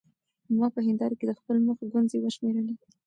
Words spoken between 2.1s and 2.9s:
وشمېرلې.